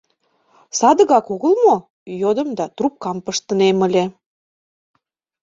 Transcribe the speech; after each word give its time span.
—Садыгак 0.77 1.25
огыл 1.33 1.53
мо?— 1.63 1.75
йодым 2.21 2.49
да 2.57 2.65
трубкам 2.77 3.17
пыштынем 3.25 3.77
ыле. 3.87 4.05